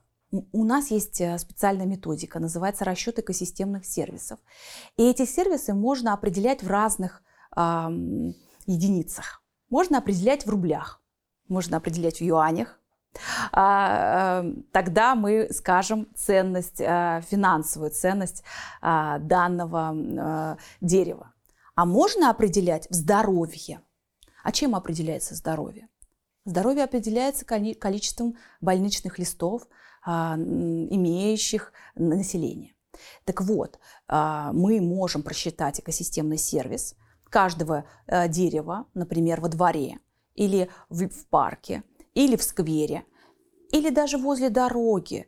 у 0.51 0.63
нас 0.63 0.91
есть 0.91 1.21
э, 1.21 1.37
специальная 1.37 1.85
методика, 1.85 2.39
называется 2.39 2.85
расчет 2.85 3.19
экосистемных 3.19 3.85
сервисов. 3.85 4.39
И 4.97 5.03
эти 5.03 5.25
сервисы 5.25 5.73
можно 5.73 6.13
определять 6.13 6.63
в 6.63 6.67
разных 6.67 7.21
э, 7.55 7.61
единицах. 8.65 9.43
Можно 9.69 9.97
определять 9.99 10.45
в 10.45 10.49
рублях, 10.49 11.01
можно 11.47 11.77
определять 11.77 12.19
в 12.19 12.23
юанях. 12.23 12.79
А, 13.51 14.43
э, 14.43 14.53
тогда 14.71 15.15
мы 15.15 15.47
скажем 15.51 16.07
ценность, 16.15 16.81
э, 16.81 17.21
финансовую 17.27 17.91
ценность 17.91 18.43
э, 18.81 19.17
данного 19.19 20.57
дерева. 20.81 21.33
А 21.75 21.85
можно 21.85 22.29
определять 22.29 22.89
в 22.89 22.93
здоровье. 22.93 23.81
А 24.43 24.51
чем 24.51 24.75
определяется 24.75 25.35
здоровье? 25.35 25.89
Здоровье 26.45 26.83
определяется 26.83 27.43
количеством 27.43 28.35
больничных 28.61 29.17
листов, 29.17 29.63
а, 29.63 29.94
имеющих 30.05 31.73
население. 31.95 32.73
Так 33.25 33.41
вот, 33.41 33.79
а, 34.07 34.51
мы 34.53 34.79
можем 34.81 35.23
просчитать 35.23 35.79
экосистемный 35.79 36.37
сервис 36.37 36.95
каждого 37.25 37.85
а, 38.07 38.27
дерева, 38.27 38.85
например, 38.93 39.41
во 39.41 39.49
дворе 39.49 39.99
или 40.35 40.69
в 40.89 41.07
парке, 41.29 41.83
или 42.13 42.35
в 42.35 42.43
сквере, 42.43 43.05
или 43.71 43.89
даже 43.89 44.17
возле 44.17 44.49
дороги 44.49 45.27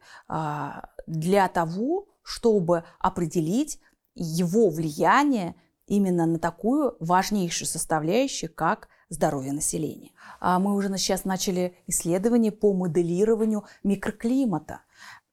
для 1.07 1.47
того, 1.47 2.07
чтобы 2.21 2.83
определить 2.99 3.79
его 4.15 4.69
влияние 4.69 5.55
именно 5.87 6.25
на 6.25 6.39
такую 6.39 6.95
важнейшую 6.99 7.67
составляющую, 7.67 8.53
как 8.53 8.89
здоровье 9.09 9.53
населения. 9.53 10.11
А 10.39 10.59
мы 10.59 10.75
уже 10.75 10.95
сейчас 10.97 11.25
начали 11.25 11.75
исследования 11.87 12.51
по 12.51 12.73
моделированию 12.73 13.65
микроклимата. 13.83 14.81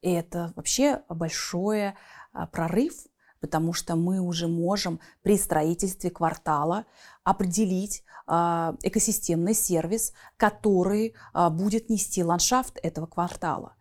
И 0.02 0.10
это 0.10 0.52
вообще 0.56 1.02
большой 1.08 1.94
а, 2.32 2.46
прорыв, 2.46 2.94
потому 3.40 3.72
что 3.72 3.96
мы 3.96 4.20
уже 4.20 4.48
можем 4.48 5.00
при 5.22 5.36
строительстве 5.36 6.10
квартала 6.10 6.84
определить 7.24 8.04
а, 8.26 8.76
экосистемный 8.82 9.54
сервис, 9.54 10.12
который 10.36 11.14
будет 11.50 11.88
нести 11.88 12.22
ландшафт 12.22 12.78
этого 12.82 13.06
квартала. 13.06 13.76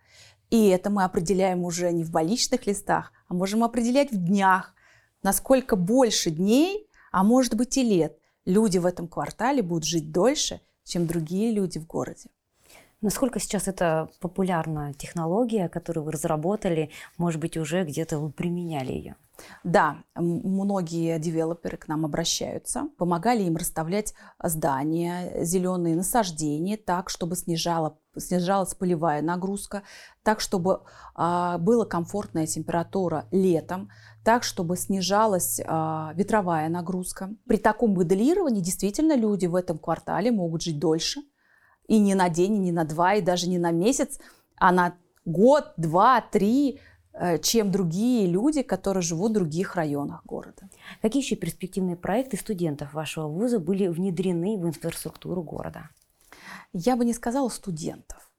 И 0.50 0.68
это 0.68 0.92
мы 0.92 1.04
определяем 1.04 1.64
уже 1.64 1.92
не 1.92 2.04
в 2.04 2.12
больничных 2.12 2.68
листах, 2.68 3.12
а 3.28 3.34
можем 3.34 3.64
определять 3.64 4.12
в 4.12 4.24
днях. 4.24 4.76
Насколько 5.24 5.76
больше 5.76 6.30
дней, 6.30 6.88
а 7.12 7.24
может 7.24 7.56
быть 7.56 7.76
и 7.78 7.84
лет, 7.84 8.20
люди 8.46 8.78
в 8.78 8.86
этом 8.86 9.08
квартале 9.08 9.62
будут 9.62 9.86
жить 9.86 10.12
дольше, 10.12 10.62
чем 10.84 11.08
другие 11.08 11.52
люди 11.52 11.80
в 11.80 11.86
городе. 11.86 12.30
Насколько 13.04 13.42
сейчас 13.42 13.68
это 13.68 14.10
популярная 14.22 14.94
технология, 14.94 15.68
которую 15.68 16.06
вы 16.06 16.14
разработали, 16.14 16.90
может 17.18 17.42
быть, 17.42 17.58
уже 17.58 17.84
где-то 17.84 18.18
вы 18.18 18.32
применяли 18.32 18.94
ее? 18.94 19.16
Да, 19.66 19.98
многие 20.16 21.20
девелоперы 21.20 21.76
к 21.76 21.90
нам 21.90 22.06
обращаются, 22.06 22.88
помогали 22.98 23.44
им 23.44 23.58
расставлять 23.58 24.14
здания, 24.42 25.44
зеленые 25.44 25.98
насаждения 25.98 26.78
так, 26.78 27.10
чтобы 27.10 27.36
снижала, 27.36 27.98
снижалась 28.16 28.74
полевая 28.76 29.22
нагрузка, 29.22 29.84
так, 30.24 30.40
чтобы 30.40 30.84
а, 31.16 31.58
была 31.58 31.86
комфортная 31.86 32.46
температура 32.46 33.28
летом, 33.32 33.90
так, 34.24 34.44
чтобы 34.44 34.78
снижалась 34.78 35.60
а, 35.66 36.14
ветровая 36.16 36.70
нагрузка. 36.70 37.30
При 37.46 37.58
таком 37.58 37.94
моделировании 37.94 38.62
действительно 38.62 39.16
люди 39.16 39.46
в 39.46 39.56
этом 39.56 39.78
квартале 39.78 40.32
могут 40.32 40.62
жить 40.62 40.80
дольше, 40.80 41.22
и 41.88 42.00
не 42.00 42.16
на 42.16 42.30
день, 42.30 42.56
и 42.56 42.60
не 42.60 42.72
на 42.72 42.86
два, 42.86 43.16
и 43.16 43.22
даже 43.22 43.50
не 43.50 43.58
на 43.58 43.72
месяц, 43.72 44.20
а 44.56 44.72
на 44.72 44.96
год, 45.26 45.74
два, 45.78 46.22
три, 46.22 46.80
э, 47.14 47.38
чем 47.40 47.72
другие 47.72 48.28
люди, 48.28 48.62
которые 48.62 49.02
живут 49.04 49.32
в 49.32 49.36
других 49.36 49.76
районах 49.76 50.26
города. 50.26 50.70
Какие 51.02 51.22
еще 51.22 51.36
перспективные 51.36 51.98
проекты 51.98 52.38
студентов 52.38 52.94
вашего 52.94 53.28
вуза 53.28 53.60
были 53.60 53.88
внедрены 53.88 54.58
в 54.58 54.66
инфраструктуру 54.66 55.44
города? 55.44 55.90
Я 56.72 56.96
бы 56.96 57.06
не 57.06 57.14
сказала 57.14 57.50
студентов. 57.50 58.33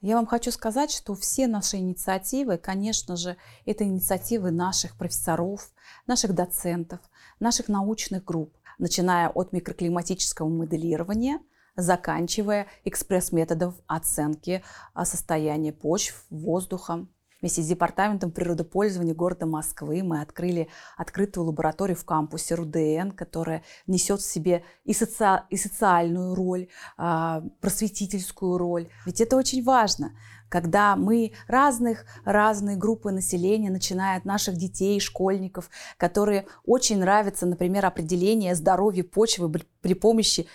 Я 0.00 0.16
вам 0.16 0.26
хочу 0.26 0.50
сказать, 0.50 0.90
что 0.90 1.14
все 1.14 1.46
наши 1.46 1.76
инициативы, 1.76 2.58
конечно 2.58 3.16
же, 3.16 3.36
это 3.64 3.84
инициативы 3.84 4.50
наших 4.50 4.96
профессоров, 4.96 5.70
наших 6.06 6.34
доцентов, 6.34 7.00
наших 7.40 7.68
научных 7.68 8.24
групп, 8.24 8.54
начиная 8.78 9.28
от 9.28 9.52
микроклиматического 9.52 10.48
моделирования, 10.48 11.40
заканчивая 11.76 12.66
экспресс-методов 12.84 13.74
оценки 13.86 14.62
а, 14.94 15.04
состояния 15.04 15.72
почв, 15.72 16.24
воздуха, 16.30 17.06
Вместе 17.40 17.62
с 17.62 17.66
Департаментом 17.66 18.30
природопользования 18.30 19.14
города 19.14 19.44
Москвы 19.44 20.02
мы 20.02 20.22
открыли 20.22 20.68
открытую 20.96 21.46
лабораторию 21.46 21.96
в 21.96 22.04
кампусе 22.04 22.54
РУДН, 22.54 23.10
которая 23.10 23.62
несет 23.86 24.20
в 24.20 24.26
себе 24.26 24.64
и, 24.84 24.94
соци... 24.94 25.42
и 25.50 25.56
социальную 25.56 26.34
роль, 26.34 26.68
а, 26.96 27.42
просветительскую 27.60 28.56
роль. 28.56 28.88
Ведь 29.04 29.20
это 29.20 29.36
очень 29.36 29.62
важно 29.62 30.12
когда 30.48 30.94
мы 30.94 31.32
разных, 31.48 32.06
разные 32.24 32.76
группы 32.76 33.10
населения, 33.10 33.68
начиная 33.68 34.16
от 34.16 34.24
наших 34.24 34.56
детей, 34.56 35.00
школьников, 35.00 35.70
которые 35.96 36.46
очень 36.64 37.00
нравятся, 37.00 37.46
например, 37.46 37.84
определение 37.84 38.54
здоровья 38.54 39.02
почвы 39.02 39.52
при 39.80 39.94
помощи 39.94 40.46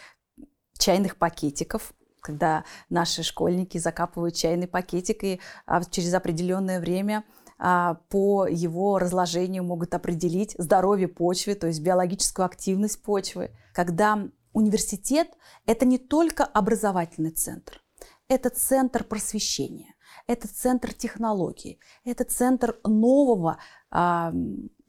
чайных 0.78 1.18
пакетиков, 1.18 1.94
когда 2.22 2.64
наши 2.90 3.24
школьники 3.24 3.78
закапывают 3.78 4.36
чайный 4.36 4.68
пакетик 4.68 5.24
и 5.24 5.42
а, 5.66 5.84
через 5.84 6.14
определенное 6.14 6.80
время 6.80 7.26
а, 7.58 7.96
по 8.10 8.48
его 8.48 8.98
разложению 8.98 9.64
могут 9.64 9.94
определить 9.94 10.56
здоровье 10.58 11.08
почвы, 11.08 11.56
то 11.56 11.68
есть 11.68 11.82
биологическую 11.82 12.46
активность 12.46 13.02
почвы. 13.04 13.52
Когда 13.74 14.28
университет– 14.54 15.28
это 15.66 15.86
не 15.86 15.98
только 15.98 16.44
образовательный 16.44 17.32
центр, 17.32 17.82
это 18.28 18.50
центр 18.50 19.04
просвещения, 19.04 19.94
это 20.28 20.48
центр 20.48 20.94
технологий, 20.94 21.80
это 22.04 22.24
центр 22.24 22.80
нового 22.84 23.58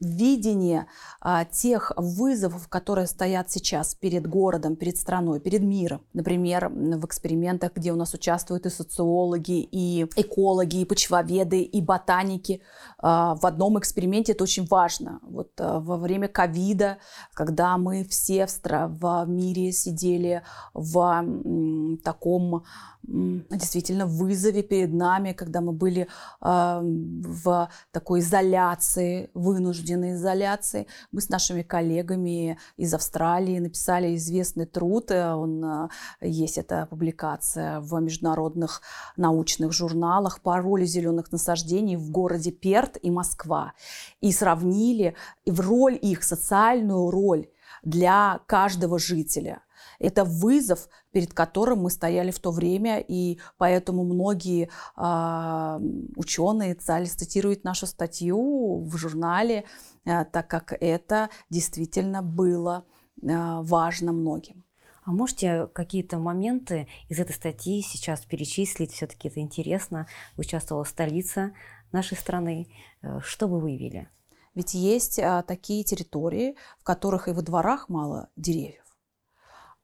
видение 0.03 0.87
а, 1.21 1.45
тех 1.45 1.91
вызовов, 1.95 2.67
которые 2.67 3.07
стоят 3.07 3.49
сейчас 3.49 3.95
перед 3.95 4.27
городом, 4.27 4.75
перед 4.75 4.97
страной, 4.97 5.39
перед 5.39 5.61
миром. 5.61 6.01
Например, 6.13 6.69
в 6.69 7.05
экспериментах, 7.05 7.71
где 7.75 7.91
у 7.91 7.95
нас 7.95 8.13
участвуют 8.13 8.65
и 8.65 8.69
социологи, 8.69 9.61
и 9.61 10.03
экологи, 10.15 10.81
и 10.81 10.85
почвоведы, 10.85 11.61
и 11.61 11.81
ботаники. 11.81 12.61
А, 12.99 13.35
в 13.35 13.45
одном 13.45 13.79
эксперименте 13.79 14.33
это 14.33 14.43
очень 14.43 14.65
важно. 14.65 15.19
Вот 15.23 15.51
а, 15.59 15.79
во 15.79 15.97
время 15.97 16.27
ковида, 16.27 16.97
когда 17.33 17.77
мы 17.77 18.03
все 18.03 18.47
в, 18.47 18.59
в 18.63 19.25
мире 19.27 19.71
сидели 19.71 20.43
в 20.73 20.97
м, 20.99 21.97
таком 22.03 22.63
действительно 23.03 24.05
вызове 24.05 24.63
перед 24.63 24.93
нами, 24.93 25.33
когда 25.33 25.61
мы 25.61 25.73
были 25.73 26.07
э, 26.41 26.79
в 26.81 27.69
такой 27.91 28.21
изоляции, 28.21 29.29
вынужденной 29.33 30.13
изоляции. 30.13 30.87
Мы 31.11 31.21
с 31.21 31.29
нашими 31.29 31.63
коллегами 31.63 32.57
из 32.77 32.93
Австралии 32.93 33.59
написали 33.59 34.15
известный 34.15 34.65
труд, 34.65 35.11
э, 35.11 35.33
он 35.33 35.63
э, 35.63 35.89
есть 36.21 36.57
эта 36.57 36.87
публикация 36.89 37.81
в 37.81 37.99
международных 37.99 38.81
научных 39.17 39.73
журналах 39.73 40.41
по 40.41 40.57
роли 40.57 40.85
зеленых 40.85 41.31
насаждений 41.31 41.97
в 41.97 42.09
городе 42.09 42.51
Перт 42.51 42.97
и 43.01 43.11
Москва. 43.11 43.73
И 44.21 44.31
сравнили 44.31 45.15
в 45.45 45.59
роль 45.59 45.99
их, 46.01 46.23
социальную 46.23 47.11
роль 47.11 47.47
для 47.83 48.39
каждого 48.47 48.97
жителя– 48.97 49.61
это 49.99 50.23
вызов, 50.23 50.89
перед 51.11 51.33
которым 51.33 51.83
мы 51.83 51.89
стояли 51.89 52.31
в 52.31 52.39
то 52.39 52.51
время, 52.51 52.99
и 52.99 53.39
поэтому 53.57 54.03
многие 54.03 54.69
э, 54.97 55.79
ученые 56.15 56.77
стали 56.79 57.05
цитировать 57.05 57.63
нашу 57.63 57.87
статью 57.87 58.83
в 58.83 58.97
журнале, 58.97 59.65
э, 60.05 60.25
так 60.25 60.47
как 60.47 60.73
это 60.79 61.29
действительно 61.49 62.21
было 62.21 62.85
э, 63.21 63.27
важно 63.61 64.11
многим. 64.11 64.63
А 65.05 65.11
можете 65.11 65.67
какие-то 65.67 66.17
моменты 66.17 66.87
из 67.09 67.19
этой 67.19 67.35
статьи 67.35 67.81
сейчас 67.81 68.21
перечислить? 68.21 68.93
Все-таки 68.93 69.27
это 69.27 69.41
интересно. 69.41 70.07
Участвовала 70.37 70.85
столица 70.85 71.51
нашей 71.91 72.17
страны. 72.17 72.67
Э, 73.01 73.19
что 73.21 73.47
вы 73.47 73.59
выявили? 73.59 74.09
Ведь 74.55 74.73
есть 74.75 75.19
а, 75.19 75.41
такие 75.41 75.83
территории, 75.83 76.55
в 76.79 76.83
которых 76.83 77.27
и 77.27 77.31
во 77.31 77.41
дворах 77.41 77.89
мало 77.89 78.29
деревьев. 78.35 78.82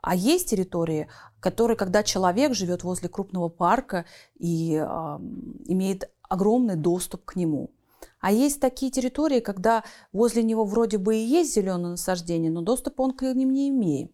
А 0.01 0.15
есть 0.15 0.49
территории, 0.49 1.07
которые, 1.39 1.75
когда 1.75 2.03
человек 2.03 2.53
живет 2.53 2.83
возле 2.83 3.09
крупного 3.09 3.49
парка 3.49 4.05
и 4.37 4.75
э, 4.75 4.83
имеет 5.65 6.09
огромный 6.23 6.75
доступ 6.75 7.25
к 7.25 7.35
нему. 7.35 7.71
А 8.19 8.31
есть 8.31 8.59
такие 8.59 8.91
территории, 8.91 9.39
когда 9.39 9.83
возле 10.11 10.43
него 10.43 10.65
вроде 10.65 10.97
бы 10.97 11.15
и 11.15 11.25
есть 11.25 11.53
зеленое 11.53 11.91
насаждение, 11.91 12.51
но 12.51 12.61
доступа 12.61 13.01
он 13.01 13.13
к 13.13 13.23
ним 13.23 13.51
не 13.51 13.69
имеет. 13.69 14.11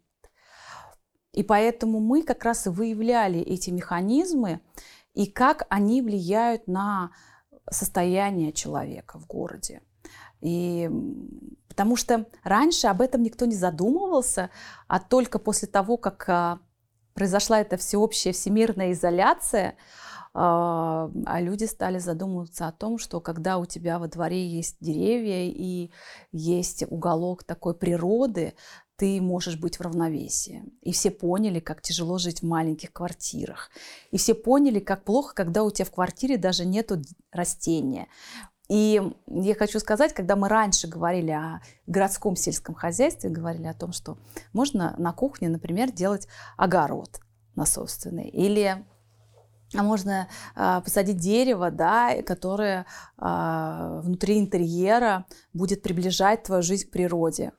И 1.34 1.44
поэтому 1.44 2.00
мы 2.00 2.24
как 2.24 2.44
раз 2.46 2.66
и 2.66 2.70
выявляли 2.70 3.40
эти 3.40 3.70
механизмы 3.70 4.62
и 5.14 5.28
как 5.28 5.66
они 5.70 6.02
влияют 6.02 6.68
на 6.68 7.12
состояние 7.70 8.54
человека 8.54 9.20
в 9.20 9.28
городе. 9.28 9.82
И 10.42 10.90
потому 11.68 11.96
что 11.96 12.26
раньше 12.44 12.88
об 12.88 13.02
этом 13.02 13.24
никто 13.24 13.46
не 13.46 13.56
задумывался, 13.56 14.50
а 14.88 15.00
только 15.00 15.40
после 15.40 15.68
того, 15.68 15.98
как 15.98 16.24
а, 16.30 16.60
произошла 17.14 17.60
эта 17.60 17.78
всеобщая 17.78 18.32
всемирная 18.32 18.92
изоляция, 18.94 19.76
а, 20.34 21.10
а 21.26 21.42
люди 21.42 21.64
стали 21.64 21.98
задумываться 21.98 22.68
о 22.68 22.72
том, 22.72 22.98
что 22.98 23.22
когда 23.22 23.58
у 23.58 23.66
тебя 23.66 24.00
во 24.00 24.08
дворе 24.08 24.48
есть 24.48 24.78
деревья 24.82 25.50
и 25.50 25.92
есть 26.32 26.84
уголок 26.90 27.44
такой 27.44 27.74
природы, 27.74 28.54
ты 28.98 29.22
можешь 29.22 29.58
быть 29.58 29.78
в 29.78 29.82
равновесии. 29.82 30.64
И 30.82 30.92
все 30.92 31.12
поняли, 31.12 31.60
как 31.60 31.82
тяжело 31.82 32.18
жить 32.18 32.42
в 32.42 32.46
маленьких 32.46 32.94
квартирах. 32.94 33.70
И 34.12 34.18
все 34.18 34.34
поняли, 34.34 34.80
как 34.80 35.04
плохо, 35.04 35.34
когда 35.34 35.64
у 35.64 35.72
тебя 35.72 35.86
в 35.86 35.92
квартире 35.92 36.38
даже 36.38 36.66
нету 36.66 37.02
растения. 37.32 38.08
И 38.68 39.02
я 39.28 39.56
хочу 39.56 39.80
сказать, 39.80 40.14
когда 40.14 40.36
мы 40.36 40.50
раньше 40.50 40.88
говорили 40.88 41.32
о 41.32 41.62
городском 41.86 42.36
сельском 42.36 42.74
хозяйстве, 42.74 43.30
говорили 43.30 43.68
о 43.68 43.74
том, 43.74 43.92
что 43.92 44.18
можно 44.54 44.96
на 44.98 45.14
кухне, 45.14 45.50
например, 45.50 45.92
делать 45.92 46.28
огород 46.58 47.20
на 47.56 47.66
собственный, 47.66 48.28
или 48.28 48.84
а 49.74 49.84
можно 49.84 50.30
э, 50.56 50.82
посадить 50.84 51.18
дерево, 51.18 51.72
да, 51.72 52.22
которое 52.22 52.86
э, 53.18 54.00
внутри 54.04 54.40
интерьера 54.40 55.26
будет 55.54 55.82
приближать 55.82 56.44
твою 56.44 56.62
жизнь 56.62 56.88
к 56.88 56.92
природе. 56.92 57.52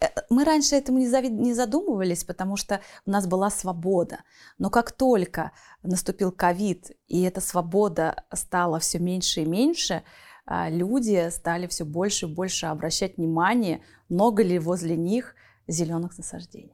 Э, 0.00 0.06
мы 0.30 0.44
раньше 0.44 0.76
этому 0.76 0.98
не, 0.98 1.06
зави- 1.06 1.30
не 1.30 1.54
задумывались, 1.54 2.24
потому 2.24 2.56
что 2.56 2.80
у 3.06 3.10
нас 3.10 3.26
была 3.26 3.50
свобода. 3.50 4.18
Но 4.58 4.68
как 4.68 4.92
только 4.92 5.52
наступил 5.82 6.32
ковид, 6.32 6.90
и 7.06 7.22
эта 7.22 7.40
свобода 7.40 8.24
стала 8.32 8.78
все 8.78 8.98
меньше 8.98 9.42
и 9.42 9.46
меньше, 9.46 10.02
люди 10.48 11.28
стали 11.30 11.66
все 11.66 11.84
больше 11.84 12.26
и 12.26 12.34
больше 12.34 12.66
обращать 12.66 13.16
внимание, 13.16 13.80
много 14.08 14.42
ли 14.42 14.58
возле 14.58 14.96
них 14.96 15.34
зеленых 15.66 16.16
насаждений. 16.16 16.72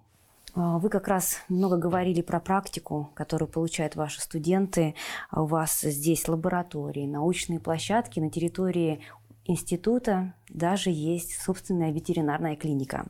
А, 0.55 0.79
вы 0.79 0.89
как 0.89 1.09
раз 1.09 1.39
много 1.49 1.77
говорили 1.77 2.23
про 2.23 2.41
практику, 2.41 3.11
которую 3.15 3.49
получают 3.49 3.97
ваши 3.97 4.21
студенты. 4.21 4.95
А 5.31 5.43
у 5.43 5.47
вас 5.47 5.81
здесь 5.81 6.29
лаборатории, 6.29 7.07
научные 7.07 7.59
площадки 7.59 8.21
на 8.21 8.31
территории 8.31 9.01
института 9.47 10.35
даже 10.49 10.91
есть 10.91 11.39
собственная 11.43 11.93
ветеринарная 11.93 12.57
клиника. 12.57 13.07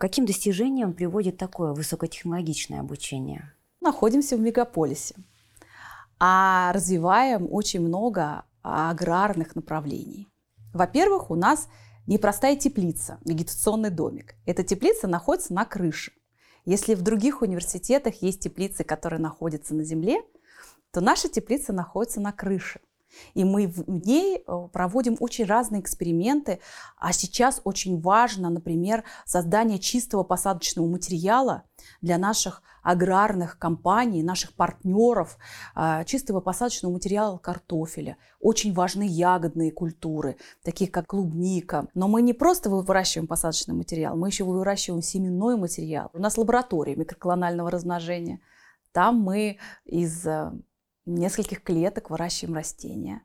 Каким 0.00 0.26
достижением 0.26 0.92
приводит 0.92 1.36
такое 1.36 1.72
высокотехнологичное 1.72 2.80
обучение? 2.80 3.52
Находимся 3.80 4.36
в 4.36 4.40
мегаполисе, 4.40 5.14
а 6.18 6.72
развиваем 6.72 7.46
очень 7.48 7.80
много 7.80 8.44
аграрных 8.66 9.54
направлений. 9.54 10.28
Во-первых, 10.72 11.30
у 11.30 11.34
нас 11.34 11.68
непростая 12.06 12.56
теплица, 12.56 13.18
вегетационный 13.24 13.90
домик. 13.90 14.34
Эта 14.44 14.62
теплица 14.62 15.06
находится 15.06 15.54
на 15.54 15.64
крыше. 15.64 16.12
Если 16.64 16.94
в 16.94 17.02
других 17.02 17.42
университетах 17.42 18.22
есть 18.22 18.40
теплицы, 18.40 18.82
которые 18.82 19.20
находятся 19.20 19.74
на 19.74 19.84
земле, 19.84 20.20
то 20.90 21.00
наша 21.00 21.28
теплица 21.28 21.72
находится 21.72 22.20
на 22.20 22.32
крыше. 22.32 22.80
И 23.34 23.44
мы 23.44 23.66
в 23.66 23.88
ней 23.88 24.38
э, 24.38 24.68
проводим 24.72 25.16
очень 25.20 25.44
разные 25.44 25.80
эксперименты. 25.80 26.60
А 26.98 27.12
сейчас 27.12 27.60
очень 27.64 28.00
важно, 28.00 28.50
например, 28.50 29.04
создание 29.24 29.78
чистого 29.78 30.22
посадочного 30.22 30.86
материала 30.86 31.62
для 32.00 32.18
наших 32.18 32.62
аграрных 32.86 33.58
компаний, 33.58 34.22
наших 34.22 34.52
партнеров, 34.54 35.38
а, 35.74 36.04
чистого 36.04 36.40
посадочного 36.40 36.92
материала 36.92 37.36
картофеля. 37.36 38.16
Очень 38.38 38.72
важны 38.74 39.02
ягодные 39.02 39.72
культуры, 39.72 40.36
такие 40.62 40.88
как 40.88 41.08
клубника. 41.08 41.88
Но 41.94 42.06
мы 42.06 42.22
не 42.22 42.32
просто 42.32 42.70
выращиваем 42.70 43.26
посадочный 43.26 43.74
материал, 43.74 44.16
мы 44.16 44.28
еще 44.28 44.44
выращиваем 44.44 45.02
семенной 45.02 45.56
материал. 45.56 46.10
У 46.12 46.20
нас 46.20 46.38
лаборатория 46.38 46.94
микроклонального 46.94 47.72
размножения. 47.72 48.38
Там 48.92 49.20
мы 49.20 49.58
из 49.84 50.24
э, 50.24 50.52
нескольких 51.06 51.62
клеток 51.62 52.10
выращиваем 52.10 52.54
растения 52.54 53.22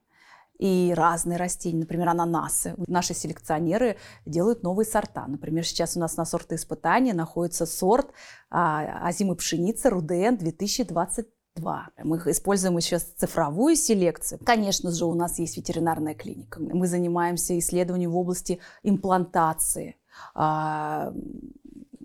и 0.62 0.94
разные 0.96 1.38
растения, 1.38 1.80
например, 1.80 2.10
ананасы. 2.10 2.76
Наши 2.88 3.16
селекционеры 3.16 3.98
делают 4.28 4.62
новые 4.62 4.86
сорта. 4.86 5.26
Например, 5.28 5.66
сейчас 5.66 5.98
у 5.98 6.00
нас 6.00 6.18
на 6.18 6.26
сорты 6.26 6.56
испытания 6.56 7.16
находится 7.16 7.66
сорт 7.66 8.12
а, 8.52 9.08
озимой 9.08 9.36
пшеницы 9.36 9.90
Руден 9.90 10.38
2022. 10.38 11.90
Мы 12.04 12.18
используем 12.28 12.78
еще 12.78 13.00
цифровую 13.00 13.76
селекцию. 13.76 14.40
Конечно 14.46 14.92
же, 14.92 15.06
у 15.06 15.16
нас 15.16 15.40
есть 15.40 15.58
ветеринарная 15.58 16.14
клиника. 16.14 16.62
Мы 16.62 16.86
занимаемся 16.86 17.58
исследованием 17.58 18.12
в 18.12 18.18
области 18.18 18.60
имплантации 18.84 19.96
а, 20.36 21.12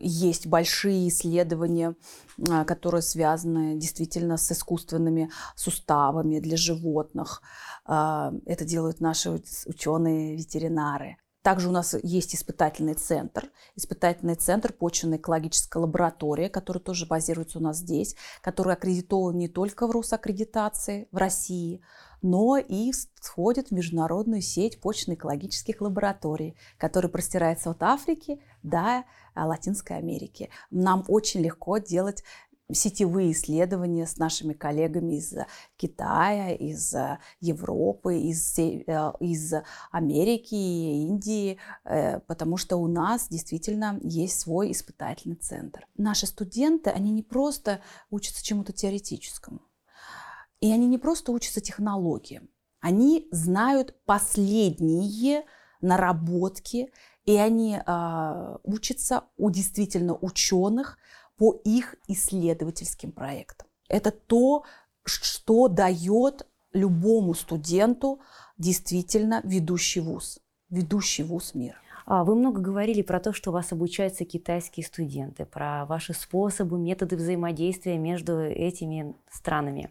есть 0.01 0.47
большие 0.47 1.09
исследования, 1.09 1.95
а, 2.49 2.65
которые 2.65 3.03
связаны 3.03 3.77
действительно 3.77 4.37
с 4.37 4.51
искусственными 4.53 5.31
суставами 5.55 6.41
для 6.41 6.57
животных. 6.57 7.43
А, 7.85 8.33
это 8.45 8.65
делают 8.65 9.01
наши 9.01 9.31
ученые-ветеринары. 9.67 11.17
Также 11.47 11.69
у 11.69 11.71
нас 11.73 11.95
есть 12.03 12.35
испытательный 12.35 12.95
центр, 12.95 13.53
испытательный 13.77 14.35
центр 14.35 14.73
почвенной 14.73 15.19
экологической 15.19 15.79
лаборатории, 15.79 16.49
который 16.49 16.83
тоже 16.83 17.07
базируется 17.07 17.59
у 17.59 17.63
нас 17.63 17.77
здесь, 17.77 18.17
который 18.41 18.73
аккредитован 18.73 19.39
не 19.39 19.47
только 19.47 19.87
в 19.87 19.93
Росаккредитации 19.93 21.07
в 21.13 21.17
России, 21.17 21.83
но 22.21 22.57
и 22.57 22.91
входит 23.21 23.69
в 23.69 23.71
международную 23.71 24.43
сеть 24.43 24.81
почвенно-экологических 24.81 25.81
лабораторий, 25.81 26.57
которая 26.79 27.13
простирается 27.13 27.71
от 27.71 27.81
Африки 27.85 28.41
до 28.65 29.05
Латинской 29.45 29.99
Америки. 29.99 30.49
Нам 30.71 31.05
очень 31.09 31.41
легко 31.41 31.79
делать 31.79 32.23
сетевые 32.73 33.31
исследования 33.31 34.09
с 34.09 34.17
нашими 34.17 34.53
коллегами 34.53 35.19
из 35.19 35.33
Китая, 35.77 36.51
из 36.53 36.93
Европы, 37.39 38.19
из, 38.19 38.59
из 38.59 39.55
Америки, 39.93 40.55
Индии, 40.55 41.59
потому 41.85 42.57
что 42.57 42.79
у 42.79 42.89
нас 42.89 43.29
действительно 43.29 44.01
есть 44.03 44.41
свой 44.41 44.73
испытательный 44.73 45.37
центр. 45.37 45.87
Наши 45.97 46.27
студенты, 46.27 46.91
они 46.91 47.13
не 47.13 47.23
просто 47.23 47.83
учатся 48.11 48.45
чему-то 48.45 48.73
теоретическому, 48.73 49.61
и 50.61 50.73
они 50.73 50.89
не 50.89 50.99
просто 50.99 51.31
учатся 51.31 51.61
технологиям, 51.61 52.49
они 52.81 53.29
знают 53.31 53.95
последние 54.07 55.45
наработки, 55.81 56.91
и 57.27 57.37
они 57.37 57.77
э, 57.77 58.57
учатся 58.63 59.25
у 59.37 59.51
действительно 59.51 60.15
ученых 60.15 60.97
по 61.37 61.53
их 61.65 61.97
исследовательским 62.09 63.13
проектам. 63.13 63.69
Это 63.89 64.11
то, 64.11 64.65
что 65.05 65.69
дает 65.69 66.47
любому 66.73 67.35
студенту 67.35 68.21
действительно 68.59 69.41
ведущий 69.45 70.01
вуз, 70.01 70.39
ведущий 70.71 71.25
вуз 71.25 71.55
мира. 71.55 71.81
А, 72.07 72.23
вы 72.23 72.37
много 72.37 72.61
говорили 72.61 73.03
про 73.03 73.19
то, 73.19 73.33
что 73.33 73.51
у 73.51 73.53
вас 73.53 73.73
обучаются 73.73 74.25
китайские 74.25 74.87
студенты, 74.87 75.45
про 75.45 75.85
ваши 75.87 76.15
способы, 76.15 76.79
методы 76.79 77.17
взаимодействия 77.17 77.99
между 77.99 78.41
этими 78.41 79.17
странами. 79.29 79.91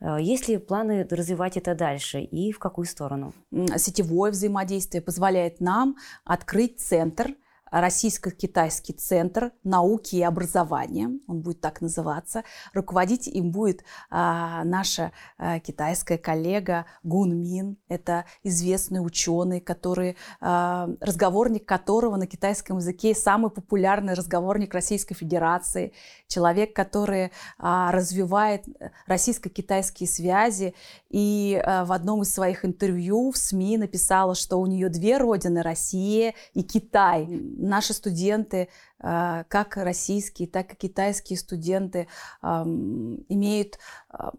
А, 0.00 0.20
есть 0.20 0.46
ли 0.46 0.58
планы 0.58 1.06
развивать 1.10 1.56
это 1.56 1.74
дальше 1.74 2.20
и 2.20 2.52
в 2.52 2.58
какую 2.58 2.84
сторону? 2.84 3.32
Сетевое 3.76 4.30
взаимодействие 4.30 5.00
позволяет 5.00 5.60
нам 5.60 5.96
открыть 6.24 6.80
центр 6.80 7.34
Российско-Китайский 7.80 8.92
центр 8.92 9.50
науки 9.64 10.14
и 10.14 10.22
образования, 10.22 11.10
он 11.26 11.40
будет 11.40 11.60
так 11.60 11.80
называться. 11.80 12.44
Руководить 12.72 13.26
им 13.26 13.50
будет 13.50 13.82
а, 14.10 14.62
наша 14.62 15.10
а, 15.38 15.58
китайская 15.58 16.16
коллега 16.16 16.86
Гун 17.02 17.36
Мин. 17.36 17.76
Это 17.88 18.26
известный 18.44 19.04
ученый, 19.04 19.60
который, 19.60 20.16
а, 20.40 20.88
разговорник 21.00 21.66
которого 21.66 22.14
на 22.14 22.28
китайском 22.28 22.78
языке 22.78 23.12
самый 23.12 23.50
популярный 23.50 24.14
разговорник 24.14 24.72
Российской 24.72 25.14
Федерации. 25.14 25.92
Человек, 26.28 26.76
который 26.76 27.32
а, 27.58 27.90
развивает 27.90 28.66
российско-китайские 29.06 30.08
связи 30.08 30.74
и 31.10 31.60
а, 31.64 31.84
в 31.84 31.92
одном 31.92 32.22
из 32.22 32.32
своих 32.32 32.64
интервью 32.64 33.32
в 33.32 33.36
СМИ 33.36 33.78
написала, 33.78 34.36
что 34.36 34.60
у 34.60 34.66
нее 34.66 34.88
две 34.88 35.18
родины– 35.18 35.62
Россия 35.64 36.34
и 36.52 36.62
Китай 36.62 37.26
наши 37.64 37.92
студенты, 37.92 38.68
а, 38.98 39.44
как 39.44 39.76
российские, 39.76 40.48
так 40.48 40.72
и 40.72 40.76
китайские 40.76 41.38
студенты, 41.38 42.08
имеют 42.42 43.78
а, 44.08 44.32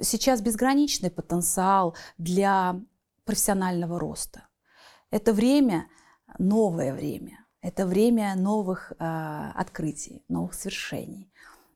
сейчас 0.00 0.40
безграничный 0.40 1.10
потенциал 1.10 1.96
для 2.18 2.80
профессионального 3.24 3.98
роста. 3.98 4.48
Это 5.10 5.32
время, 5.32 5.88
новое 6.38 6.94
время, 6.94 7.44
это 7.60 7.86
время 7.86 8.34
новых 8.36 8.92
а, 8.98 9.52
открытий, 9.56 10.24
новых 10.28 10.54
свершений 10.54 11.30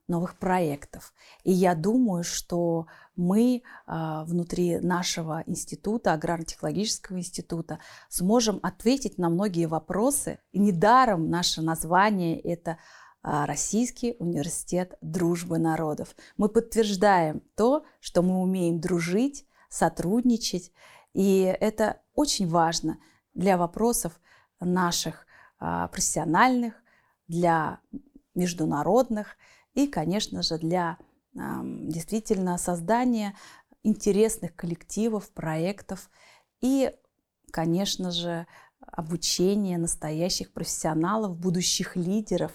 новых 0.07 0.39
проектов. 0.39 1.15
И 1.45 1.53
я 1.53 1.75
думаю, 1.75 2.25
что 2.25 2.87
мы 3.17 3.63
а, 3.87 4.25
внутри 4.25 4.79
нашего 4.81 5.43
института, 5.47 6.13
аграрно-технологического 6.13 7.19
института, 7.19 7.79
сможем 8.09 8.61
ответить 8.63 9.19
на 9.19 9.31
многие 9.31 9.67
вопросы. 9.67 10.39
И 10.53 10.59
недаром 10.59 11.31
наше 11.31 11.63
название– 11.63 12.39
это 12.41 12.79
а, 13.23 13.47
Российский 13.47 14.17
университет 14.19 14.99
дружбы 15.01 15.59
народов. 15.59 16.15
Мы 16.37 16.49
подтверждаем 16.49 17.43
то, 17.57 17.85
что 18.01 18.23
мы 18.23 18.41
умеем 18.41 18.81
дружить, 18.81 19.47
сотрудничать, 19.71 20.73
и 21.15 21.57
это 21.61 22.03
очень 22.15 22.49
важно 22.49 22.99
для 23.33 23.57
вопросов 23.57 24.21
наших 24.61 25.27
а, 25.59 25.89
профессиональных, 25.89 26.75
для 27.27 27.81
международных 28.35 29.37
и, 29.75 29.87
конечно 29.87 30.43
же, 30.43 30.59
для 30.59 30.99
действительно 31.35 32.59
создания 32.59 33.35
интересных 33.83 34.55
коллективов, 34.55 35.31
проектов 35.31 36.11
и, 36.61 36.93
конечно 37.51 38.11
же, 38.11 38.47
обучения 38.81 39.79
настоящих 39.79 40.53
профессионалов, 40.53 41.37
будущих 41.37 41.97
лидеров 41.97 42.53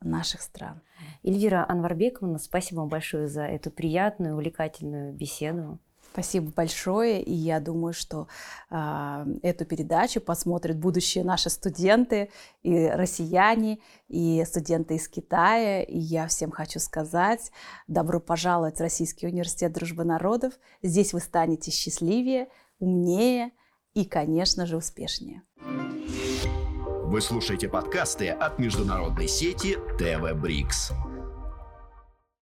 наших 0.00 0.42
стран. 0.42 0.82
Эльвира 1.22 1.64
Анварбековна, 1.68 2.38
спасибо 2.38 2.80
вам 2.80 2.88
большое 2.88 3.28
за 3.28 3.42
эту 3.42 3.70
приятную, 3.70 4.34
увлекательную 4.34 5.14
беседу. 5.14 5.78
Спасибо 6.14 6.52
большое, 6.54 7.20
и 7.20 7.32
я 7.32 7.58
думаю, 7.58 7.92
что 7.92 8.28
э, 8.70 9.26
эту 9.42 9.64
передачу 9.64 10.20
посмотрят 10.20 10.78
будущие 10.78 11.24
наши 11.24 11.50
студенты, 11.50 12.30
и 12.62 12.86
россияне, 12.86 13.80
и 14.06 14.44
студенты 14.46 14.94
из 14.94 15.08
Китая. 15.08 15.82
И 15.82 15.98
я 15.98 16.28
всем 16.28 16.52
хочу 16.52 16.78
сказать, 16.78 17.50
добро 17.88 18.20
пожаловать 18.20 18.76
в 18.76 18.80
Российский 18.80 19.26
университет 19.26 19.72
дружбы 19.72 20.04
народов. 20.04 20.52
Здесь 20.84 21.12
вы 21.14 21.18
станете 21.18 21.72
счастливее, 21.72 22.46
умнее 22.78 23.50
и, 23.94 24.04
конечно 24.04 24.66
же, 24.66 24.76
успешнее. 24.76 25.42
Вы 25.64 27.20
слушаете 27.20 27.68
подкасты 27.68 28.28
от 28.28 28.60
международной 28.60 29.26
сети 29.26 29.78
ТВ 29.98 30.32
Брикс. 30.40 30.92